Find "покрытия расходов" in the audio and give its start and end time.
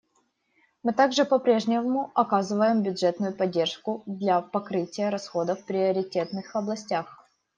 4.41-5.61